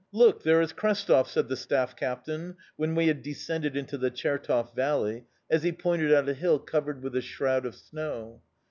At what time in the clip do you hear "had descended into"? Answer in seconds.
3.05-3.99